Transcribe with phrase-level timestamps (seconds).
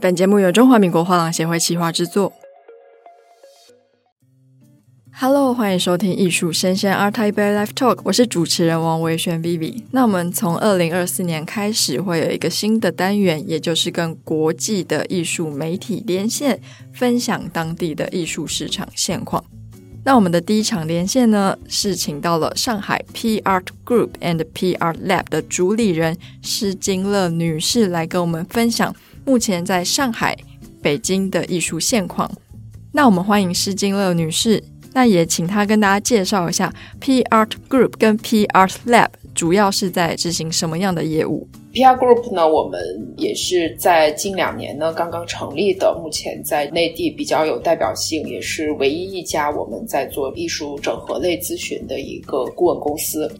[0.00, 2.32] 本节目由中华民国画廊协会企划制作。
[5.12, 9.82] Hello，欢迎收听艺术声鲜 ART TAIPEI Live Talk，我是主持人王维轩 Vivi。
[9.90, 16.58] 那我们从二零二四年开始会有一个新的单元，也就是跟国际的艺术媒体连线，
[16.94, 19.44] 分享当地的艺术市场现况。
[20.04, 30.36] 那我们的第一场连线呢，是请到了上海 P Art Group and P Art Lab 的主理人施金乐女士来跟我们分享目前在上海、
[30.82, 32.30] 北京的艺术现况。
[32.92, 41.48] 那我们欢迎施金乐女士，那也请她跟大家介绍一下 P Art Group 跟 P Art Lab 主要是在执行什么样的业务。
[41.72, 42.78] PR Group 呢，我们
[43.16, 53.30] 也是在近两年呢刚刚成立的，目前在内地比较有代表性，也是唯一一家我们在做艺术整合类咨询的一个顾问公司。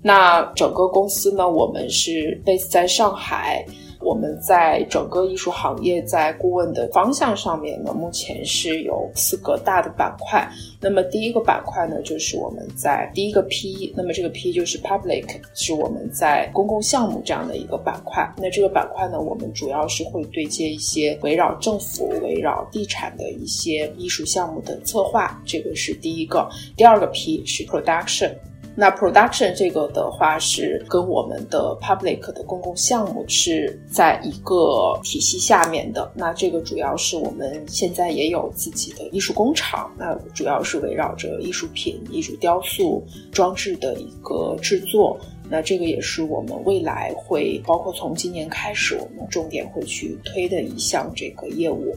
[0.00, 3.62] 那整个公司呢，我们是 base 在上海。
[4.02, 10.46] 我们在整个艺术行业在顾问的方向上面呢，目前是有四个大的板块。
[10.80, 18.28] 那么第一个板块呢，就是我们在第一个 P，那么这个 P 就是 Public，是我们在公共项目这样的一个板块。
[18.36, 26.48] 那这个板块呢，我们主要是会对接一些围绕政府、围绕地产的一些艺术项目的策划，这个是第一个。
[26.76, 28.32] 第二个 P 是 Production。
[28.74, 36.10] 那 production 这个的话是跟我们的 public 的公共项目是在一个体系下面的。
[36.14, 45.18] 那这个主要是我们现在也有自己的艺术工厂，那主要是围绕着艺术品、艺术雕塑、装置的一个制作。
[45.50, 51.94] 那这个也是我们未来会包括从今年开始，我们重点会去推的一项这个业务。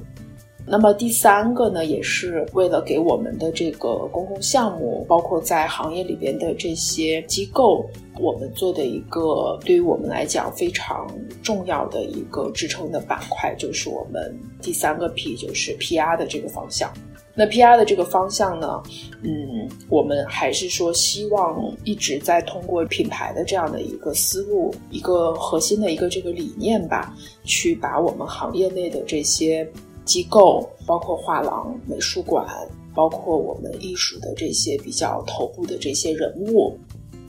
[0.68, 7.86] 那么第三个呢，也是为了给我们的这个公共项目，包括在行业里边的这些机构，
[8.20, 11.08] 我们做的一个对于我们来讲非常
[11.44, 16.92] 重要的一个支撑的板块，就是我们第三个 P，就是 PR 的这个方向。
[17.36, 18.82] 那 PR 的这个方向呢，
[19.22, 29.70] 嗯，我们还是说希望一直在通过品牌的这样的一个思路，一个核心的一个这个理念吧，去把我们行业内的这些。
[30.06, 32.46] 机构包括画廊、美术馆，
[32.94, 36.78] 包括我们艺术的这些比较头部的这些人物，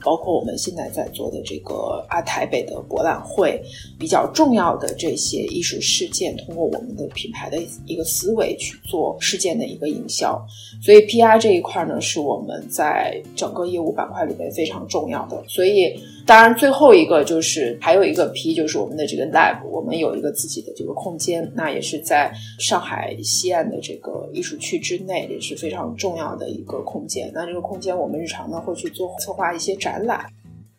[0.03, 3.61] 包括我们现在在做的这个啊台北的博览会，
[3.99, 10.39] 比较重要的这些艺术事件，通过我们的品牌的一个思维去做事件的一个营销。
[10.81, 15.43] 所以 PR 这一块呢，是我们在整个业务板块里面非常重要的。
[15.47, 15.99] 所以。
[16.27, 22.29] 当然，最后一个就是还有一个 P，就是我们的这个 Lab，我们有一个自己的这个空间，那也是在
[22.59, 27.31] 上海西岸的这个艺术区之内，也是非常重要的一个空间。
[27.33, 30.25] 那这个空间，我们日常呢会去做策划一些展览。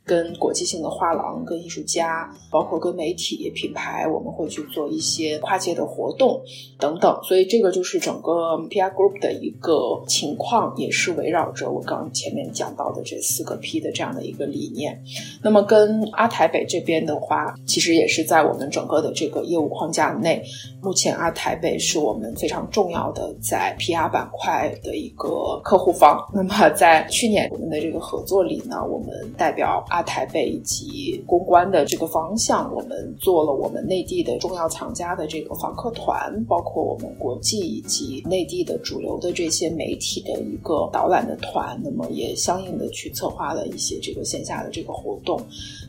[0.08, 6.40] 跟国际性的画廊、跟艺术家，包括跟媒体、品牌，我们会去做一些跨界的活动
[6.78, 7.20] 等等。
[7.22, 14.98] 所以这个就是整个 PR Group 的一个情况，也是围绕着我刚前面讲到的这四个 P 的这样的一个理念。
[15.42, 20.42] 那么跟阿台北这边的话，其实也是在我们整个的这个业务框架内，
[20.80, 26.18] 目前阿台北是我们非常重要的在 PR 板块的一个客户方。
[26.32, 45.40] 那么在去年我们的这个合作里呢，我们代表阿台北以及公关的这个方向，我们做了我们内地的重要藏家的这个访客团，包括我们国际以及内地的主流的这些媒体的一个导览的团，那么也相应的去策划了一些这个线下的这个活动，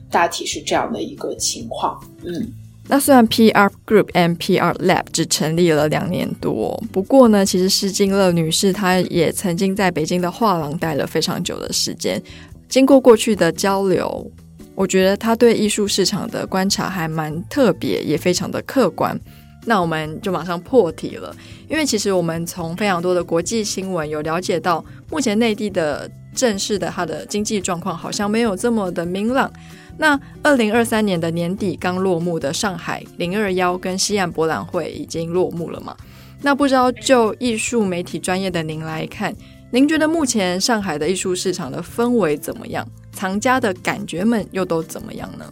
[0.09, 1.99] 大体是这样的一个情况。
[2.23, 2.53] 嗯，
[2.87, 12.21] 那虽然 PR Group and PR Lab 只成立了两年多，不过呢，其实施金乐女士她也曾经在北京的画廊待了非常久的时间。
[12.69, 14.31] 经过过去的交流，
[14.75, 19.19] 我觉得他对艺术市场的观察还蛮特别，也非常的客观。
[19.65, 21.35] 那我们就马上破题了，
[21.67, 29.51] 因为其实我们从非常多的国际新闻有了解到，目前内地的正式的它的经济状况好像没有这么的明朗。
[29.97, 35.93] 那二零二三年的年底刚落幕的上海零二幺跟西岸博览会已经落幕了嘛？
[36.41, 39.35] 那不知道就艺术媒体专业的您来看。
[39.71, 42.87] 您觉得目前上海的艺术市场的氛围怎么样？
[43.11, 45.45] 藏家的感觉们又都怎么样呢？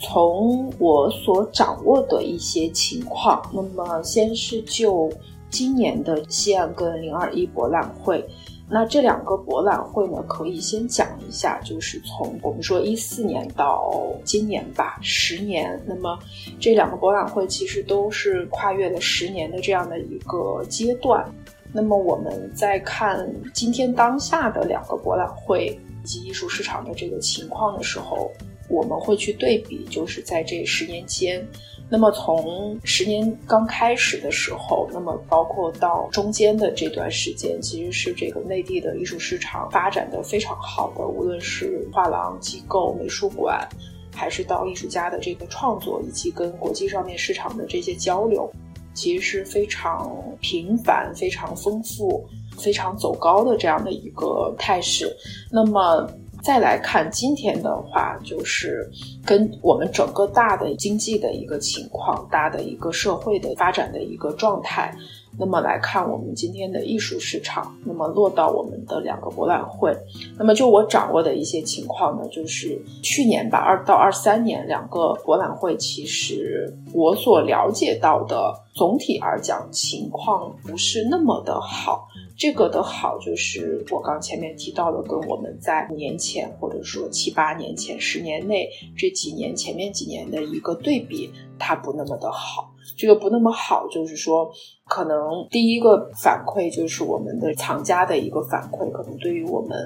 [0.00, 5.08] 从我所掌握的一些情况，那么先是就
[5.50, 8.26] 今年的西岸跟零二一博览会，
[8.68, 13.92] 那这两个博览会呢，可以先讲一下，就是从我们说一四年到
[14.24, 16.18] 今年吧，十年，那么
[16.58, 21.24] 这两个博览会其实都是跨越了十年的这样的一个阶段。
[21.72, 28.30] 那么我们在看今天当下的两个博览会以及艺术市场的这个情况的时候，
[28.68, 31.46] 我们会去对比，就是在这十年间，
[31.88, 43.68] 那么从十年刚开始的时候，那么包括到中间的这段时间，其实是这个内地的艺术市场发展的非常好的，无论是画廊机构、美术馆，
[44.14, 48.50] 还是到艺术家的这个创作，以及跟国际上面市场的这些交流，
[48.94, 50.10] 其实是非常
[50.40, 52.28] 频繁、非常丰富、
[52.58, 55.14] 非常走高的这样的一个态势。
[55.50, 56.08] 那么。
[56.42, 58.90] 再来看今天的话，就是
[59.26, 64.90] 跟我们整个大的经济的一个情况、大的一个社会的发展的一个状态，
[65.38, 69.96] 那么来看我们今天的艺术市场，那么落到我们的两个博览会，
[70.38, 82.08] 那么就我掌握的一些情况呢，就是去年吧，二到二三年两个博览会，其实我所了解到的，总体而讲情况不是那么的好。
[82.40, 88.66] 这个的好就是我刚前面提到的，跟我们在五年前或者说七八年前、十年内
[88.96, 92.72] 这几年前面几年的一个对比，它不那么的好。
[92.96, 94.50] 这个不那么好，就是说，
[94.86, 99.78] 可能第一个反馈就是我们的藏家的一个反馈，可能对于我们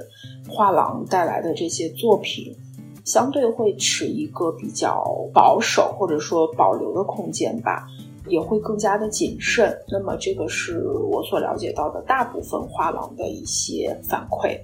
[0.49, 2.55] 画廊带来的这些作品，
[3.05, 5.05] 相对会持一个比较
[5.35, 7.85] 保守或者说保留的空间吧。
[8.26, 9.76] 也会更加的谨慎。
[9.88, 14.59] 那么，这个是我所了解到的大部分画廊的一些反馈。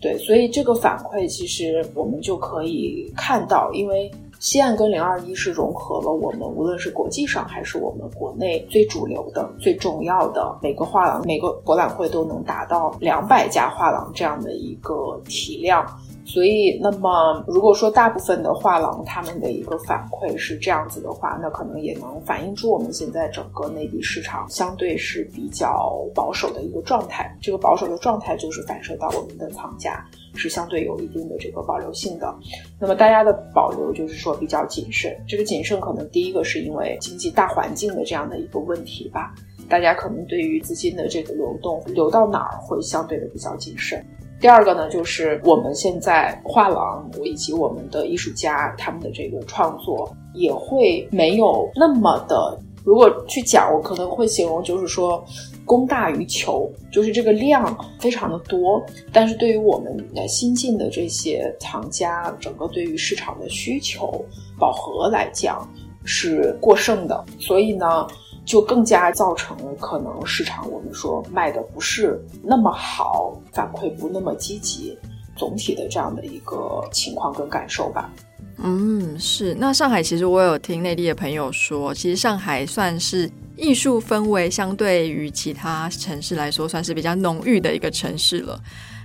[0.00, 15.86] 对，所以这个反馈其实我们就可以看到，因为西岸跟零二一是融合了我们无论是国际上还是我们国内最主流的、最重要的每个画廊、每个博览会都能达到两百家画廊这样的一个体量。
[16.26, 27.36] 所以，那么如果说大部分的画廊他们的一个反馈是这样子的话，那可能也能反映出我们现在整个内地市场相对是比较保守的一个状态。
[27.42, 30.02] 这个保守的状态就是反射到我们的藏家
[30.34, 32.34] 是相对有一定的这个保留性的。
[32.80, 35.14] 那么大家的保留就是说比较谨慎。
[35.28, 39.34] 这个谨慎可能第一个是因为经济大环境的这样的一个问题吧，
[39.68, 44.02] 大家可能对于资金的这个流动流到哪儿会相对的比较谨慎。
[44.44, 55.24] 第二个呢，就是我们现在画廊以及我们的艺术家他们的这个创作也会没有那么的，如果去讲，我可能会形容就是说
[55.64, 64.22] 供大于求，就是这个量非常的多，但是对于我们的新进的这些藏家，整个对于市场的需求
[64.58, 65.66] 饱和来讲
[66.04, 68.06] 是过剩的，所以呢。
[68.44, 74.98] 就更加造成了可能市场我们说卖的不是那么好，反馈不那么积极，
[75.34, 78.10] 总体的这样的一个情况跟感受吧。
[78.58, 79.54] 嗯，是。
[79.58, 88.60] 那上海其实我有听内地的朋友说，其实上海算是艺术氛围相对于其他城市来说算是比较浓郁的一个城市了。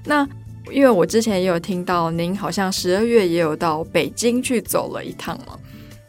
[0.05, 0.27] 那
[0.71, 5.57] 因为我之前也有听到您好像十二月也有到北京去走了一趟嘛。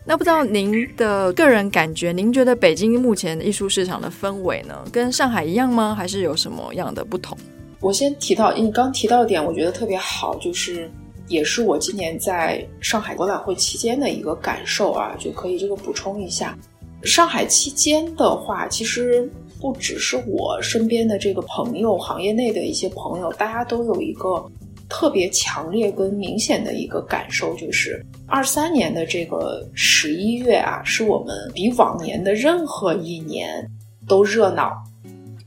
[0.07, 5.95] 那不知道您的个人感觉，您觉得北京目前艺术市场的氛围呢，跟上海一样吗？
[5.95, 7.37] 还是有什么样的不同？
[7.81, 10.91] 我先提到，你刚提到点，我觉得特别好，就是
[11.29, 16.59] 也是我今年在上海博览会期间的一个感受啊，就可以这个补充一下。
[17.03, 19.31] 上海期间的话，其实
[19.61, 24.45] 不只是我身边的这个朋友，行业内的一些朋友，大家都有一个。
[24.91, 33.67] 特别强烈跟明显的一个感受就是，二三年的这个十一月啊，是我们比往年的任何一年
[34.07, 34.71] 都热闹。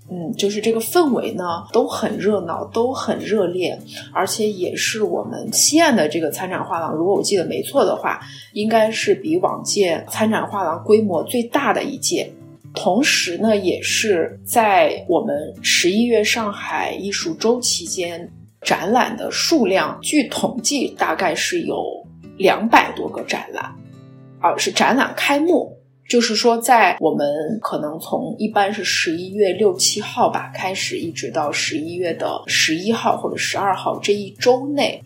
[0.09, 3.79] 嗯，就是这个氛围呢都很热闹，都很热烈，
[4.13, 8.19] 而且也是我们西岸的这个参展画廊，如果我记得没错的话，
[8.53, 12.31] 应该是比往届参展画廊规模最大的一届。
[12.75, 18.31] 同时呢，也是在我们十一月上海艺术周期间。
[18.63, 21.83] 展览的数量，据统计大概是有
[22.37, 23.75] 两百多个展览，
[24.39, 25.77] 啊是展览开幕，
[26.09, 27.27] 就是说在我们
[27.61, 35.03] 可能从一般是十一月六七号吧开始，一直到十一月的十一号或者十二号这一周内，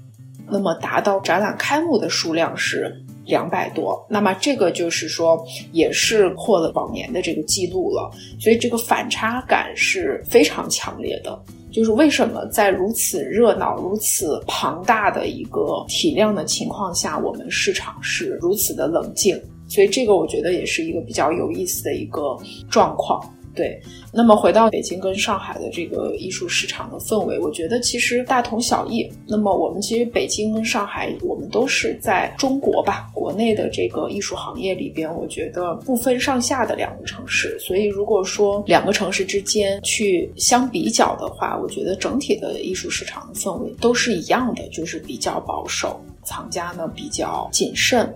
[0.50, 8.10] 那么达到展览开幕的数量是两百多，那么这个就是说也是破了往年的这个记录了，
[8.40, 11.38] 所以这个反差感是非常强烈的。
[11.78, 19.40] 就是为什么在如此热闹、如此庞大的一个体量的情况下，我们市场是如此的冷静？
[19.68, 22.36] 所以这个我觉得也是一个比较有意思的一个
[22.68, 23.22] 状况。
[23.58, 23.82] 对，
[24.14, 29.12] 那么回到北京跟上海的这个艺术市场的氛围，我觉得其实大同小异。
[29.28, 37.58] 那么我们其实北京跟上海，我们都是在中国吧，国内的这个艺术行业里边，我觉得不分上下的两个城市。
[37.60, 48.08] 所以如果说两个城市之间去相比较的话，我觉得整体的艺术市场的氛围都是一样的，就是比较保守，藏家呢比较谨慎。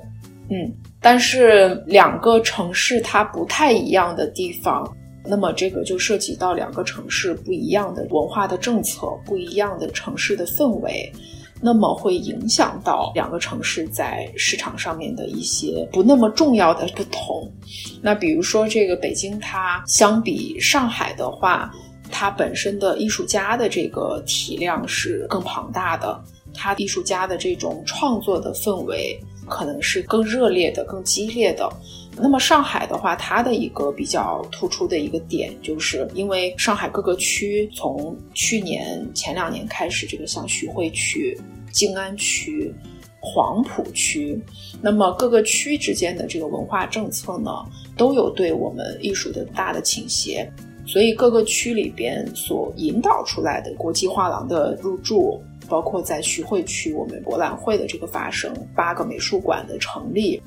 [0.50, 0.70] 嗯，
[1.02, 4.86] 但是两个城市它不太一样的地方，
[5.24, 11.12] 那么这个就涉及到两个城市不一样的文化的政策，不一样的城市的氛围，
[11.62, 17.51] 那么会影响到两个城市在市场上面的一些不那么重要的不同。
[18.01, 21.72] 那比如说这个北京，它相比上海的话，
[22.12, 26.20] 它本身的艺术家的这个体量是更庞大的，
[26.54, 29.20] 它艺术家的这种创作的氛围。
[29.50, 31.70] 可能是更热烈的、更激烈的。
[32.22, 41.38] 那么上海的话，它的一个比较突出的一个点，就是因为上海各个区从去年前两年开始，这个像徐汇区、
[41.72, 42.74] 静安区、
[43.20, 44.40] 黄浦区，
[44.82, 47.51] 那么各个区之间的这个文化政策呢，
[47.98, 50.48] 都有对我们艺术的大的倾斜，
[50.86, 55.42] 所以各个区里边所引导出来的国际画廊的入驻。
[55.70, 60.42] 包括在徐汇区，我们博览会的这个发生，八个美术馆的成立，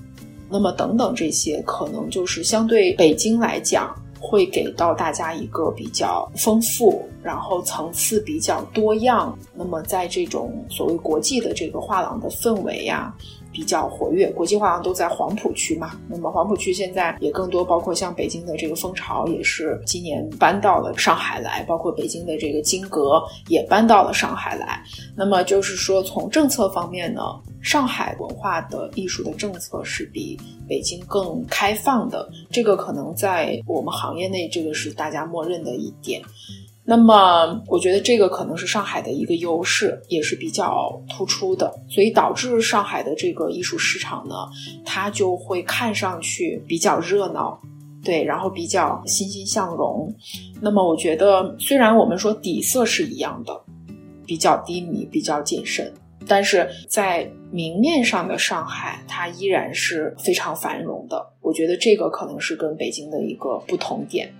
[0.54, 9.36] 那么等等这些，可能就是相对北京来讲，会给到大家一个比较丰富，然后层次比较多样。
[9.52, 13.12] 那么在这种所谓国际的这个画廊的氛围呀。
[13.56, 15.92] 比较活跃，国际画廊都在黄浦区嘛。
[16.08, 24.82] 那么黄浦区现在也更多，包括像北京的这个蜂巢也是今年搬到了上海来，包括北京的这个金阁也搬到了上海来。
[25.14, 27.22] 那么就是说，从政策方面呢，
[27.64, 32.30] 上海文化的艺术的政策是比北京更开放的。
[32.50, 36.22] 这个可能在我们行业内，这个是大家默认的一点。
[36.84, 44.34] 那么，我觉得这个可能是上海的一个优势，也是比较突出的，所以导致上海的这个艺术市场呢，
[44.84, 47.58] 它就会看上去比较热闹，
[48.04, 50.14] 对，然后比较欣欣向荣。
[50.60, 53.58] 那么，我觉得虽然我们说底色是一样的，
[54.26, 55.90] 比较低迷，比较谨慎，
[56.26, 61.32] 但是在明面上的上海，它依然是非常繁荣的。
[61.40, 64.32] 我觉得这个可能是跟北京的一个不同点。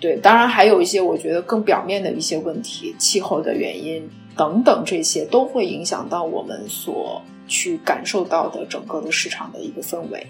[0.00, 10.26] 对，当然还有一些我觉得更表面的一些问题，气候的原因等等，这些都会影响到我们所去感受到的整个的市场的一个氛围。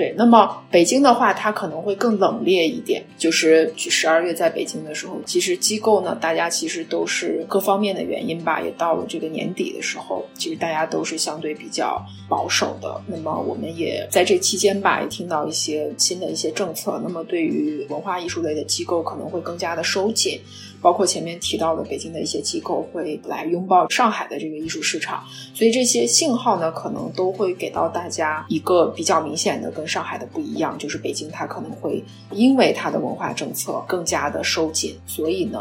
[0.00, 3.04] 对，那么北京的话，它可能会更冷冽一点。
[3.18, 12.98] 就是去十二月在北京的时候，其实机构呢，大家其实都是各方面的原因吧，也到了这个年底的时候，其实大家都是相对比较保守的。
[13.06, 16.98] 那么我们也在这期间吧，也听到一些新的一些政策。
[17.04, 20.40] 那么对于文化艺术类的机构，可能会更加的收紧。
[20.80, 25.22] 包括前面提到的北京的一些机构会来拥抱上海的这个艺术市场，
[25.54, 35.58] 所以这些信号呢，可能都会给到大家一个比较明显的跟上海的不一样，就是北京它可能会因为它的文化政策更加的收紧，所以呢，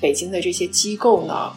[0.00, 1.52] 北京的这些机构呢，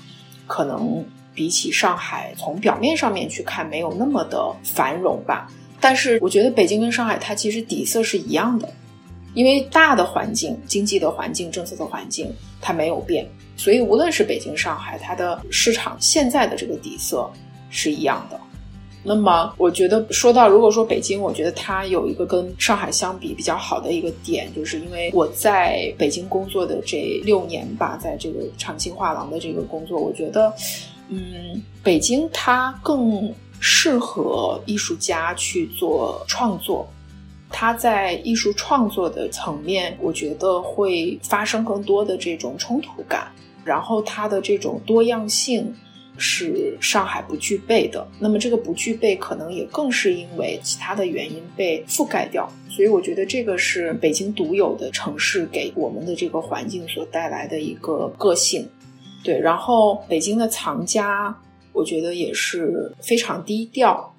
[0.46, 1.04] 可能
[1.34, 8.70] 比起上海从表面上面去看没有那么的繁荣吧，但是我觉得北京跟上海它其实底色是一样的。
[9.36, 17.30] 因为大的环境、经济的环境、政策的环境它没有变，所以无论是北京、上海，它的市场现在的这个底色
[17.70, 18.40] 是一样的。
[19.08, 30.52] 那么，我觉得说到如果说北京，我觉得它有一个跟上海相比比较好的一个点，就是因为我在北京工作的这六年吧，在这个长青画廊的这个工作，我觉得，
[31.10, 36.88] 嗯，北京它更适合艺术家去做创作。
[37.58, 43.32] 他在艺术创作的层面，我觉得会发生更多的这种冲突感，
[43.64, 45.74] 然后它的这种多样性
[46.18, 48.06] 是上海不具备的。
[48.20, 52.46] 那么这个不具备，可能也更是因为其他的原因被覆盖掉。
[52.70, 58.68] 所以我觉得这个是北京独有的城市给我们的这个环境所带来的一个个性。
[59.24, 61.34] 对，然后北京的藏家，
[61.72, 64.14] 我觉得也是非常低调。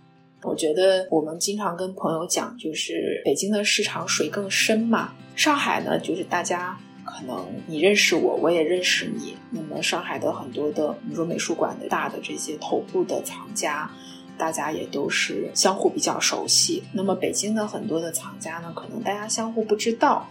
[0.47, 5.13] 我觉得我们经常跟朋友讲，就是北京的市场水更深嘛。
[5.35, 9.37] 上海呢，就是大家可能你认识我，我也认识你。
[9.51, 13.91] 那么上海的很多的，比如说美术馆的大的这些头部的藏家，
[14.39, 16.85] 大家也都是相互比较熟悉。
[16.93, 20.29] 那么北京的很多的藏家呢，可能大家相互不知道，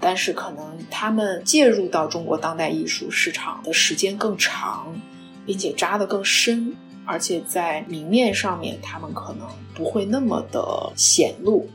[0.00, 4.98] 但是可能他们介入到中国当代艺术市场的时间更长，
[5.44, 6.74] 并且扎得更深。
[7.08, 11.66] 而且在明面上面，他们可能不会那么的显露。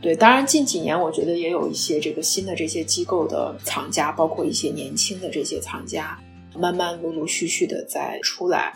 [0.00, 6.16] 对，当然近几年我觉得也有一些这个新的这些机构的藏家，包括一些年轻的这些藏家，
[6.56, 8.72] 慢慢陆陆续续的在出来。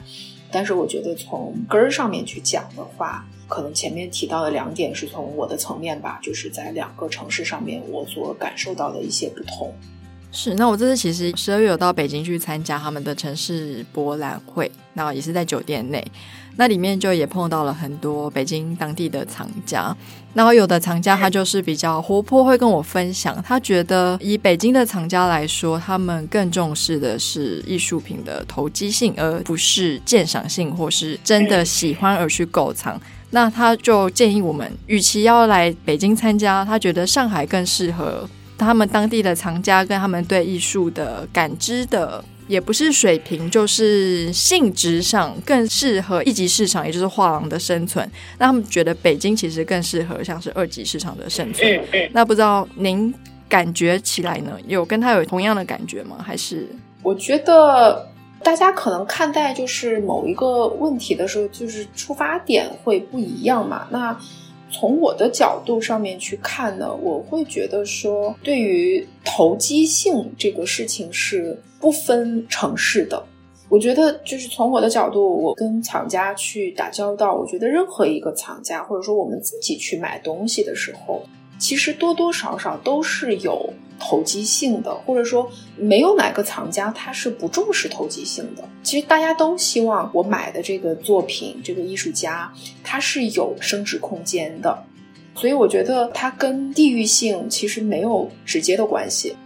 [0.51, 9.73] 但是我觉得从根儿上面去讲的话，可能前面提到的两点是从我的层面吧，就是在两个城市上面我所感受到的一些不同。
[10.33, 16.05] 是，那我这次其实十二月有到北京去参加他们的城市博览会，那也是在酒店内，
[16.57, 19.95] 那里面就也碰到了很多北京当地的藏家，
[20.33, 33.01] 然后有的藏家他就是比较活泼，会跟我分享，他觉得以北京的藏家来说，他们更重视的是艺术品的投机性，而不是鉴赏性，或是真的喜欢而去购藏。
[33.31, 38.29] 那他就建议我们，与其要来北京参加，他觉得上海更适合。
[38.67, 48.09] 他们当地的藏家跟他们对艺术的感知的，也不是水平，就是性质上更适合一级市场，也就是画廊的生存。
[48.39, 51.81] 那他们觉得北京其实更适合像是二级市场的生存。
[52.13, 53.13] 那不知道您
[53.49, 56.17] 感觉起来呢，有跟他有同样的感觉吗？
[56.23, 56.69] 还是
[57.03, 58.09] 我觉得
[58.43, 63.87] 大家可能看待就是某一个问题的时候，就是出发点会不一样嘛。
[63.91, 64.17] 那。
[64.71, 73.23] 从我的角度上面去看呢，我会觉得说，对于投机性这个事情是不分城市的。
[73.69, 81.23] 我觉得就是从我的角度，我跟厂家去打交道，我觉得任何一个厂家，或者说我们自己去买东西的时候，
[81.61, 83.73] 其实多多少少都是有。
[84.03, 88.67] 投机性的，或者说没有哪个藏家他是不重视投机性的。
[88.83, 92.51] 其实大家都希望我买的这个作品，这个艺术家
[92.83, 94.83] 他是有升值空间的。
[95.35, 99.37] 所以我觉得它跟地域性其实没有直接的关系。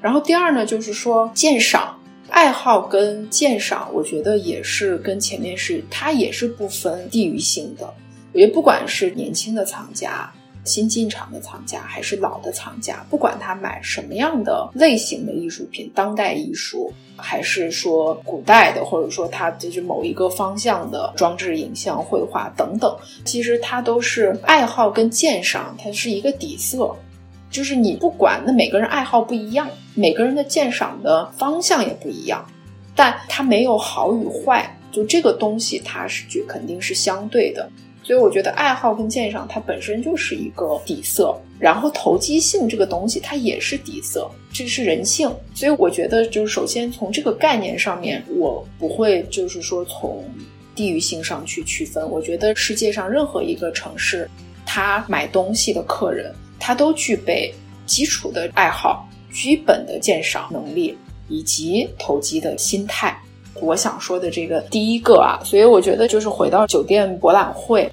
[0.00, 2.00] 然后第二呢，就是说鉴赏
[2.30, 7.92] 爱好跟鉴赏，我觉得也是跟前面是它也是不分地域性的。
[8.32, 10.32] 我觉得不管是年轻的藏家。
[10.64, 26.94] 新进场的藏家还是老的藏家，不管他买什么样的类型的艺术品，当代艺术还是说古代的，或者说他就是某一个方向的装置、影像、绘画等等，其实它都是爱好跟鉴赏，它是一个底色。
[27.50, 32.46] 就是你不管，那每个人爱好不一样，每个人的鉴赏的方向也不一样，
[32.94, 37.68] 但它没有好与坏，就这个东西它是就肯定是相对的。
[38.10, 45.32] 所以我觉得爱好跟鉴赏它本身就是一个底色，然后投机性这个东西它也是底色，这是人性。
[45.54, 50.24] 所以我觉得就是首先从这个概念上面，我不会就是说从
[50.74, 52.10] 地域性上去区分。
[52.10, 54.28] 我觉得世界上任何一个城市，
[54.66, 57.54] 他买东西的客人，他都具备
[57.86, 63.16] 基础的爱好、基本的鉴赏能力以及投机的心态。
[63.60, 67.88] 我想说的这个第一个啊，所以我觉得就是回到酒店博览会，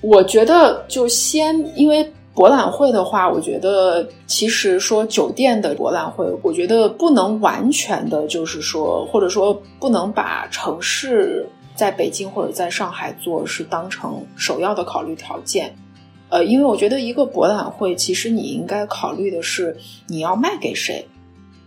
[0.00, 15.74] 我觉得就先因为博览会的话，我觉得其实说酒店的博览会，我觉得不能完全的，就是说或者说不能把城市在北京或者在上海做是当成首要的考虑条件，
[16.30, 21.06] 呃，因为我觉得一个博览会，其实你应该考虑的是你要卖给谁，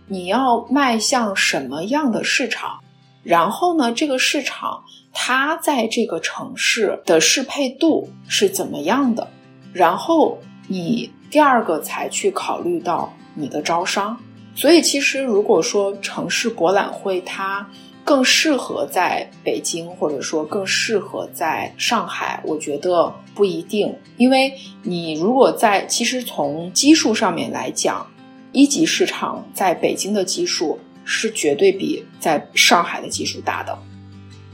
[0.08, 2.80] 你要卖向什么样的市场。
[3.22, 4.82] 然后呢，这个市场
[5.14, 9.28] 它在这个城市的适配度是怎么样的？
[9.72, 14.20] 然后你第二个才去考虑到你的招商。
[14.54, 17.66] 所以其实如果说城市博览会它
[18.04, 23.96] 更适合在北京，或者说更适合在上海，我觉得不一定。
[24.16, 28.06] 因为你如果在其实从基数上面来讲，
[28.52, 30.78] 一级市场在北京的基数。
[31.06, 33.78] 是绝对比在上海的基数大的。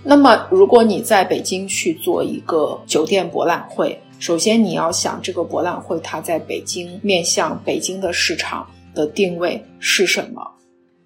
[0.03, 10.43] 那么，如果你在北京去做一个酒店博览会，首先你要想这个博览会它在北京面向北京的市场的定位是什么？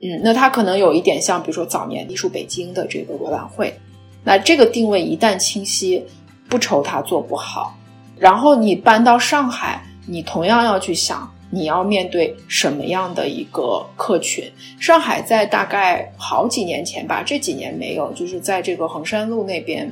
[0.01, 3.75] 嗯，那它可能有一点像，比如说早年艺术北京的这个博览会，
[4.23, 6.05] 那这个定位一旦清晰，
[6.49, 7.77] 不愁它做不好。
[8.17, 11.29] 然后你搬到上海，你同样要去想。
[11.55, 14.51] 你要面对什么样的一个客群？
[14.81, 19.89] 上海在大概好几年前吧，这几年没有，就是在这个衡山路那边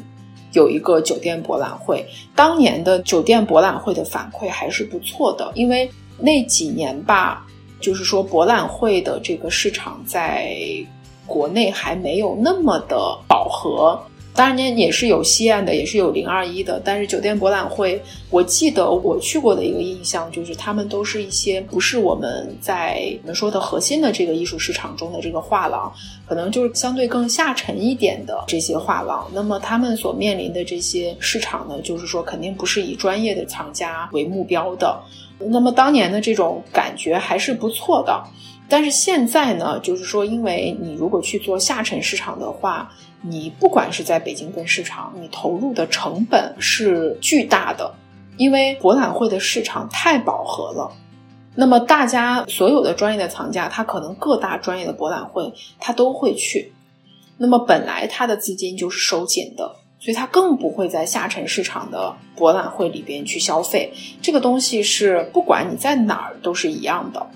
[0.52, 2.04] 有一个酒店博览会。
[2.34, 7.46] 当年的酒店博览会的反馈还是不错的，因为那几年吧，
[7.80, 10.56] 就是说博览会的这个市场在
[11.26, 12.96] 国内还没有那么的
[13.28, 14.02] 饱和。
[14.34, 16.80] 当然呢，也是有西岸的，也是有零二一的。
[16.82, 25.92] 但是酒店博览会，我记得我去过的一个印象就是，他们都是一些不是我们在我们说的核心的这个艺术市场中的这个画廊，
[26.26, 29.30] 可能就是相对更下沉一点的这些画廊。
[29.34, 34.98] 那么他们所面临的这些市场呢，就是说肯定不是以专业的藏家为目标的。
[35.38, 38.24] 那么当年的这种感觉还是不错的。
[38.68, 42.90] 但是现在呢，就是说，因为你如果去做下沉市场的话，
[43.22, 47.94] 你不管是在北京跟市场，你投入的成本是巨大的，
[48.36, 50.92] 因为博览会的市场太饱和了。
[51.54, 56.72] 那么大家所有的专业的藏家，他可能各大专业的博览会他都会去。
[57.38, 63.92] 那么本来他的资金就是收紧的，所以他更不会在下沉市场的博览会里边去消费。
[64.20, 67.26] 这个东西是不管你在哪儿都是一样的。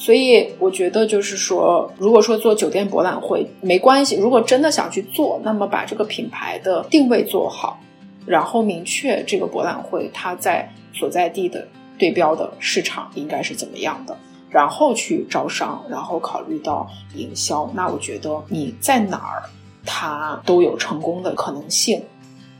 [0.00, 7.78] 所以我觉得就是说，如果说做酒店博览会没关系，如果真的想去做，那么把这个品牌的定位做好，
[8.24, 14.16] 然后明确这个博览会它在所在地的对标的市场应该是怎么样的，
[14.48, 19.42] 然后去招商，然后考虑到营销，那我觉得你在哪儿
[19.84, 22.02] 它都有成功的可能性。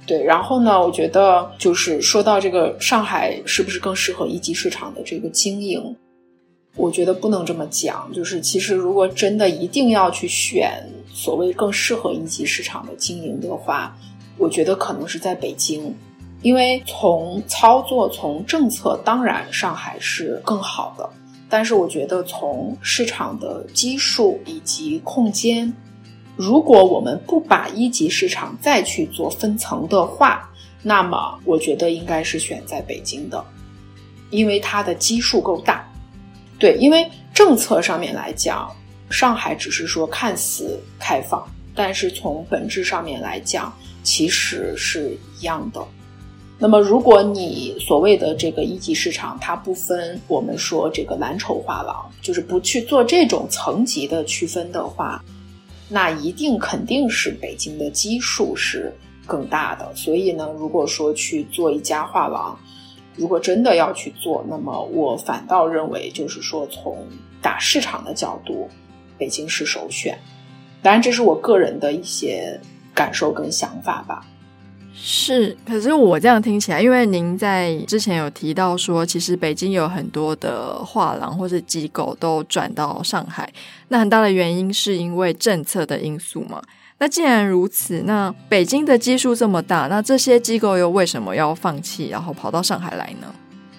[0.07, 5.97] 对，然后呢，我觉得就是说到这个上海是不是更适合一级市场的这个经营？
[6.77, 13.95] 我觉得不能这么讲，就是其实如果真的一定要去选所谓更适合一级市场的经营的话，
[14.39, 15.95] 我觉得可能是在北京，
[16.43, 21.11] 因为从操作、从政策，当然上海是更好的，
[21.49, 25.71] 但是我觉得从市场的基数以及空间，
[26.37, 30.49] 如果我们不把一级市场再去做分层的话，
[30.83, 33.45] 那么我觉得应该是选在北京的，
[34.31, 35.87] 因为它的基数够大。
[36.61, 38.71] 对，因为政策上面来讲，
[39.11, 41.45] 上海只是说看似开放，
[41.75, 45.83] 但是从本质上面来讲，其实是一样的。
[46.59, 55.25] 那么，如果你所谓的这个一级市场，它不分我们说这个蓝筹画廊，就是不去做这种层级的区分的话，
[55.89, 58.93] 那一定肯定是北京的基数是
[59.25, 59.91] 更大的。
[59.95, 62.55] 所以呢，如果说去做一家画廊，
[63.21, 67.07] 如果真的要去做，那么我反倒认为，就是说从
[67.43, 68.67] 打市场的角度，
[69.19, 70.19] 北京是首选。
[70.81, 72.59] 当然，这是我个人的一些
[72.95, 74.27] 感受跟想法吧。
[74.95, 83.53] 是，可是我这样听起来，因为您在之前有提到说，其实北京有很多的画廊或者机构都转到上海，
[83.89, 86.63] 那很大的原因是因为政策的因素嘛。
[87.03, 93.35] 那既然如此，那北京的基数这么大，那这些机构又为什么要放弃，然后跑到上海来呢？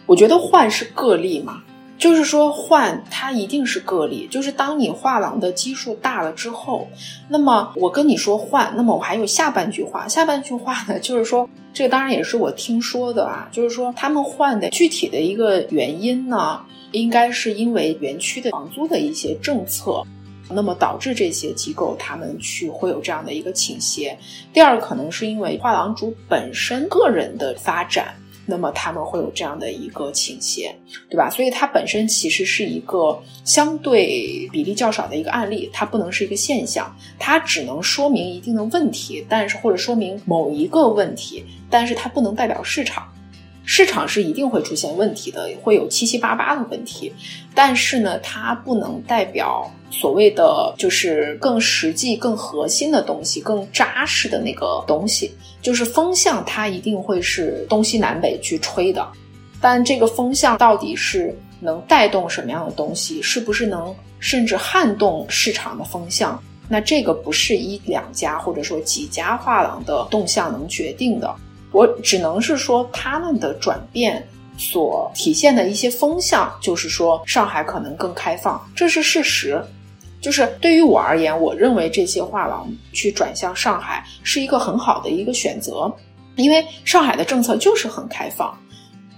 [0.08, 1.62] 我觉得换是个例嘛，
[2.00, 4.28] 就是说换它一定是个例。
[4.28, 6.88] 就是当你画廊的基数大了之后，
[7.30, 10.08] 那么我跟你说换，那么我还有下半句话。
[10.08, 16.60] 下半句话呢， 就是说这个当然也是我听说的啊，就是说他们换的具体的一个原因呢，
[16.92, 20.04] 应该是因为园区的房租的一些政策。
[20.54, 24.18] 那么导致这些机构他们去会有这样的一个倾斜。
[24.54, 28.14] 第二，可能是因为画廊主本身个人的发展，
[28.46, 30.76] 那么他们会有这样的一个倾斜，
[31.10, 31.30] 对吧？
[31.30, 43.11] 所以它本身其实是一个相对比例较少的一个案例，它不能是一个现象，它只能说明一定的问题，但是或者说明某一个问题，但是它不能代表市场。
[43.64, 47.14] 市场是一定会出现问题的，会有七七八八的问题，
[47.54, 55.32] 但是呢，它不能代表所谓的就是更实际、更核心的东西、更扎实的那个东西。
[55.62, 59.08] 就是风向，它一定会是东西南北去吹的，
[59.62, 66.42] 但这个风向到底是能带动什么样的东西，是不是能甚至撼动市场的风向？
[66.68, 71.34] 那这个不是一两家或者说几家画廊的动向能决定的。
[71.72, 79.64] 我只能是说，他们的转变所体现的一些风向，就是说上海可能更开放，这是事实。
[80.20, 85.92] 就是对于我而言，我认为这些画廊去转向上海是一个很好的一个选择，
[86.36, 88.56] 因为上海的政策就是很开放，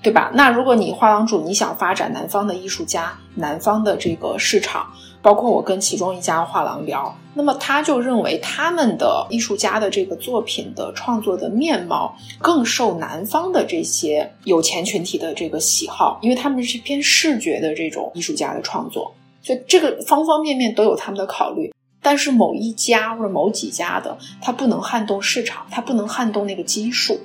[0.01, 0.31] 对吧？
[0.33, 4.93] 那如果你画廊主你想发展南方的艺术家，南方的这个市场。
[5.23, 21.73] 包括我跟其中一家画廊聊，那么他就认为他们的艺术家的这个作品的创作的面貌更受南方的这些有钱群体的这个喜好，因为他们是偏视觉的这种艺术家的创作，所以这个方方面面都有他们的考虑。
[22.01, 27.17] 但是某一家或者某几家的，它不能撼动市场，它不能撼动那个基数。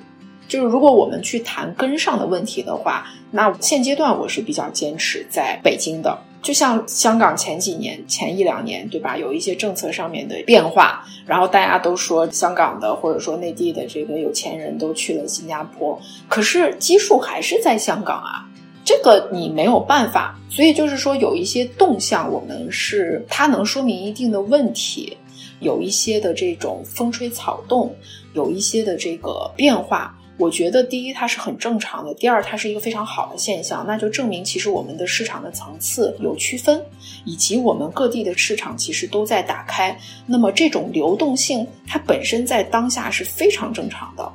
[0.47, 6.17] 就是如果我们去谈根上的问题的话，那现阶段我是比较坚持在北京的。
[6.41, 9.17] 就像香港前几年、前一两年，对吧？
[9.17, 18.47] 有一些政策上面的变化，然后大家都说香港的或者说内地的这个有钱人都去了新加坡，可是基数还是在香港啊，
[18.85, 20.35] 这个你没有办法。
[20.49, 25.17] 所以就是说，有一些动向，我们是它能说明一定的问题，
[25.59, 27.93] 有一些的这种风吹草动，
[28.33, 30.15] 有一些的这个变化。
[30.39, 36.81] 我觉得第一，它是很正常的；第二，它是一个非常好的现象，那就证明其实我们的市场的层次有区分，
[37.25, 39.99] 以及我们各地的市场其实都在打开。
[40.25, 44.31] 那么这种流动性，它本身在当下是非常正常的。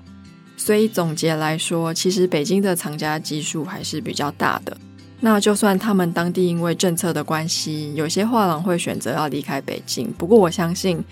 [0.58, 4.76] 所以总结来说，其实北京的藏家基数还是比较大的。
[5.20, 10.12] 那就算他们当地因为政策的关系，有些画廊会选择要离开北京。
[10.18, 11.02] 不过我相信，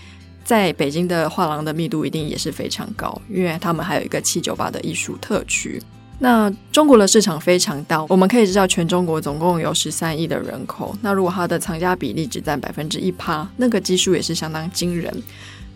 [0.44, 5.80] 在北京的画廊的密度一定也是非常高，因为他们还有一个七九八的艺术特区。
[6.18, 10.94] 那中国的市场非常大，我们可以知道，全中国总共有十三亿的人口。
[11.02, 15.12] 那如果它的藏家比例只占百分之一趴，那个基数也是相当惊人。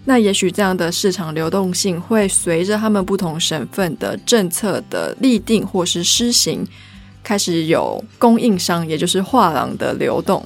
[0.04, 6.64] 那也许这样的市场流动性会随着他们不同省份的政策的立定或是施行，
[7.24, 10.44] 开始有供应商，也就是画廊的流动。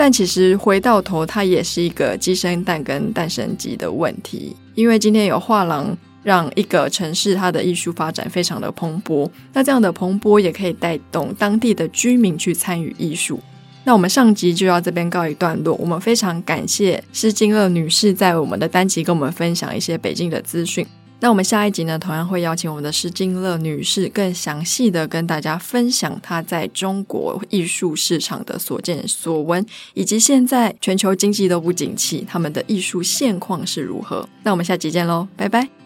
[0.00, 5.94] 但其实回到头，它也是一个鸡生蛋跟蛋生鸡的问题，因为今天有画廊。
[6.22, 13.40] 让一个城市它的艺术发展非常的蓬勃，那这样的蓬勃也可以带动当地的居民去参与艺术。
[13.84, 20.86] 那我们上集就要这边告一段落，我们非常感谢施金乐女士在我们的单集跟我们分享一些北京的资讯。
[21.22, 34.28] 那我们下一集呢，同样会邀请我们的施金乐女士更详细的跟大家分享她在中国艺术市场的所见所闻，以及现在全球经济都不景气，他们的艺术现况是如何。
[34.42, 35.79] 那我们下集见喽，拜拜。